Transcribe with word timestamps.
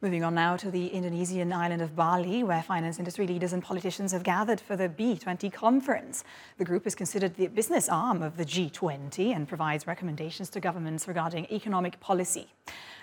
Moving 0.00 0.24
on 0.24 0.34
now 0.34 0.56
to 0.56 0.70
the 0.70 0.88
Indonesian 0.88 1.52
island 1.52 1.80
of 1.80 1.94
Bali, 1.94 2.42
where 2.42 2.62
finance 2.62 2.98
industry 2.98 3.26
leaders 3.26 3.52
and 3.52 3.62
politicians 3.62 4.12
have 4.12 4.24
gathered 4.24 4.60
for 4.60 4.76
the 4.76 4.88
B20 4.88 5.50
conference. 5.52 6.24
The 6.58 6.64
group 6.64 6.86
is 6.86 6.94
considered 6.94 7.36
the 7.36 7.46
business 7.46 7.88
arm 7.88 8.20
of 8.22 8.36
the 8.36 8.44
G20 8.44 9.34
and 9.34 9.48
provides 9.48 9.86
recommendations 9.86 10.50
to 10.50 10.60
governments 10.60 11.06
regarding 11.06 11.46
economic 11.50 12.00
policy. 12.00 12.48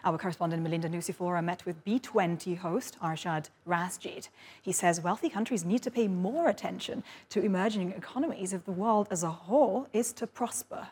Our 0.04 0.18
correspondent 0.18 0.62
Melinda 0.62 0.90
Nusifora 0.90 1.44
met 1.44 1.66
with 1.66 1.84
B20 1.86 2.58
host 2.58 2.98
Arsjad 3.02 3.50
Rasjid. 3.68 4.28
He 4.62 4.74
says 4.74 5.02
wealthy 5.02 5.30
countries 5.30 5.64
need 5.64 5.82
to 5.84 5.92
pay 5.92 6.08
more 6.08 6.50
attention 6.50 7.04
to 7.30 7.42
emerging 7.42 7.94
economies 7.94 8.52
if 8.52 8.66
the 8.66 8.72
world 8.72 9.08
as 9.10 9.24
a 9.24 9.30
whole 9.30 9.88
is 9.94 10.12
to 10.14 10.28
prosper 10.28 10.90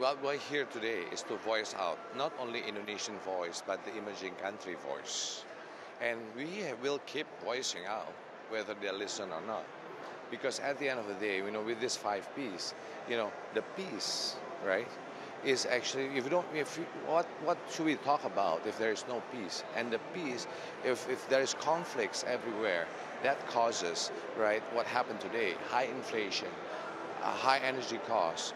what 0.00 0.16
we're 0.24 0.38
here 0.38 0.64
today 0.64 1.02
is 1.12 1.20
to 1.20 1.36
voice 1.36 1.74
out 1.78 1.98
not 2.16 2.32
only 2.40 2.62
Indonesian 2.66 3.18
voice 3.18 3.62
but 3.66 3.84
the 3.84 3.94
emerging 3.98 4.34
country 4.36 4.74
voice. 4.88 5.44
And 6.00 6.18
we 6.34 6.64
will 6.82 7.00
keep 7.04 7.26
voicing 7.44 7.84
out 7.86 8.10
whether 8.48 8.74
they 8.80 8.90
listen 8.90 9.28
or 9.30 9.42
not. 9.46 9.64
Because 10.30 10.58
at 10.60 10.78
the 10.78 10.88
end 10.88 11.00
of 11.00 11.06
the 11.06 11.14
day, 11.14 11.36
you 11.36 11.50
know, 11.50 11.60
with 11.60 11.82
this 11.82 11.96
five 11.98 12.26
P's, 12.34 12.72
you 13.10 13.18
know, 13.18 13.30
the 13.52 13.60
peace, 13.76 14.36
right, 14.66 14.88
is 15.44 15.66
actually 15.66 16.06
if 16.16 16.24
you 16.24 16.30
don't 16.30 16.46
if 16.54 16.78
you, 16.78 16.84
what 17.06 17.26
what 17.44 17.58
should 17.70 17.84
we 17.84 17.96
talk 17.96 18.24
about 18.24 18.60
if 18.66 18.78
there 18.78 18.92
is 18.92 19.04
no 19.06 19.22
peace 19.32 19.64
and 19.76 19.90
the 19.90 19.98
peace 20.14 20.46
if, 20.84 21.08
if 21.08 21.28
there 21.28 21.40
is 21.40 21.54
conflicts 21.54 22.24
everywhere 22.28 22.86
that 23.22 23.46
causes 23.46 24.10
right 24.38 24.62
what 24.74 24.84
happened 24.84 25.18
today 25.18 25.54
high 25.70 25.84
inflation 25.84 26.48
uh, 27.22 27.30
high 27.30 27.58
energy 27.60 27.98
costs 28.06 28.52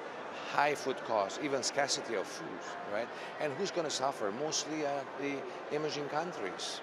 high 0.55 0.75
food 0.75 0.97
costs, 1.05 1.41
even 1.43 1.63
scarcity 1.63 2.15
of 2.15 2.27
food, 2.27 2.61
right? 2.93 3.09
And 3.41 3.53
who's 3.55 3.73
going 3.73 3.87
to 3.87 3.93
suffer? 3.93 4.31
Mostly 4.31 4.87
uh, 4.87 4.91
the 5.21 5.35
emerging 5.75 6.09
countries. 6.09 6.80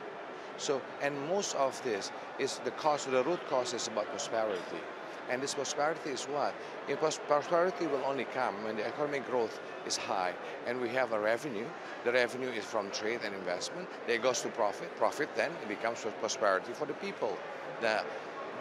So, 0.58 0.82
and 1.02 1.14
most 1.30 1.56
of 1.56 1.82
this 1.84 2.12
is 2.38 2.60
the 2.66 2.72
cost, 2.72 3.10
the 3.10 3.24
root 3.24 3.40
cause 3.50 3.74
is 3.74 3.88
about 3.88 4.08
prosperity. 4.08 4.82
And 5.30 5.42
this 5.42 5.54
prosperity 5.54 6.10
is 6.10 6.26
what? 6.26 6.54
In 6.90 6.98
prosperity 6.98 7.88
will 7.88 8.04
only 8.06 8.26
come 8.26 8.64
when 8.66 8.76
the 8.76 8.86
economic 8.86 9.26
growth 9.26 9.62
is 9.88 9.96
high 9.96 10.34
and 10.68 10.82
we 10.82 10.90
have 10.90 11.14
a 11.14 11.20
revenue. 11.20 11.68
The 12.04 12.12
revenue 12.12 12.50
is 12.50 12.66
from 12.66 12.92
trade 12.92 13.22
and 13.24 13.34
investment. 13.34 13.88
It 14.08 14.22
goes 14.22 14.42
to 14.42 14.50
profit. 14.50 14.94
Profit 14.98 15.30
then 15.36 15.52
it 15.62 15.70
becomes 15.70 16.06
prosperity 16.20 16.74
for 16.74 16.86
the 16.86 16.96
people. 16.96 17.38
The, 17.80 18.04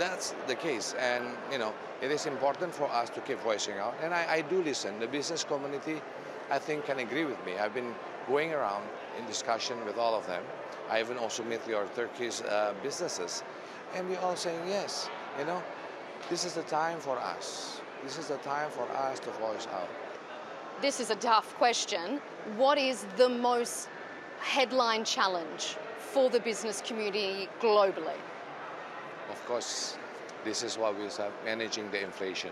that's 0.01 0.35
the 0.47 0.55
case. 0.55 0.95
And, 0.99 1.25
you 1.53 1.59
know, 1.59 1.75
it 2.01 2.11
is 2.11 2.25
important 2.27 2.75
for 2.75 2.91
us 2.91 3.11
to 3.11 3.21
keep 3.21 3.39
voicing 3.41 3.79
out. 3.79 3.95
And 4.03 4.15
I, 4.15 4.37
I 4.37 4.41
do 4.41 4.63
listen. 4.63 4.99
The 4.99 5.07
business 5.07 5.45
community, 5.45 6.01
I 6.51 6.59
think, 6.59 6.87
can 6.87 6.99
agree 6.99 7.27
with 7.27 7.45
me. 7.45 7.59
I've 7.59 7.75
been 7.75 7.95
going 8.27 8.53
around 8.53 8.85
in 9.19 9.27
discussion 9.27 9.77
with 9.85 9.99
all 9.99 10.15
of 10.15 10.27
them. 10.27 10.43
I 10.89 11.01
even 11.01 11.19
also 11.19 11.45
meet 11.45 11.61
your 11.69 11.87
Turkish 11.95 12.41
uh, 12.41 12.73
businesses. 12.83 13.45
And 13.95 14.09
we're 14.09 14.19
all 14.21 14.37
saying, 14.37 14.61
yes, 14.67 15.11
you 15.39 15.45
know, 15.45 15.63
this 16.31 16.45
is 16.45 16.55
the 16.55 16.63
time 16.63 16.99
for 16.99 17.19
us. 17.19 17.83
This 18.03 18.17
is 18.17 18.29
the 18.29 18.39
time 18.39 18.71
for 18.71 18.89
us 18.93 19.21
to 19.21 19.31
voice 19.33 19.67
out. 19.73 19.89
This 20.81 20.99
is 20.99 21.11
a 21.11 21.17
tough 21.17 21.55
question. 21.57 22.23
What 22.57 22.79
is 22.79 23.05
the 23.19 23.29
most 23.29 23.89
headline 24.41 25.05
challenge 25.05 25.77
for 25.99 26.31
the 26.31 26.41
business 26.41 26.81
community 26.81 27.51
globally? 27.61 28.17
Of 29.31 29.47
course, 29.47 29.97
this 30.45 30.63
is 30.63 30.77
what 30.77 30.97
we 30.99 31.05
are 31.05 31.33
managing 31.45 31.91
the 31.91 32.03
inflation, 32.03 32.51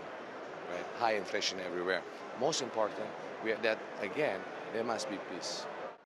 right? 0.71 0.85
High 0.97 1.15
inflation 1.15 1.59
everywhere. 1.65 2.01
Most 2.39 2.61
important, 2.61 3.07
we, 3.43 3.53
that 3.61 3.77
again, 4.01 4.39
there 4.73 4.83
must 4.83 5.09
be 5.09 5.17
peace. 5.33 5.65